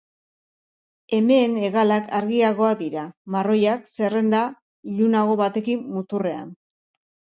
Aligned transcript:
Emeen 1.17 1.57
hegalak 1.67 2.09
argiagoak 2.21 2.81
dira, 2.81 3.03
marroiak, 3.35 3.87
zerrenda 3.99 4.41
ilunago 4.95 5.37
batekin 5.43 5.89
muturrean. 5.99 6.53